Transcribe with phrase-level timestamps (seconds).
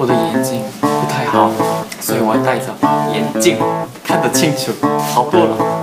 [0.00, 1.50] 我的眼睛不太好，
[2.00, 2.72] 所以我戴着
[3.12, 3.58] 眼镜
[4.04, 4.72] 看得清楚
[5.12, 5.77] 好多了。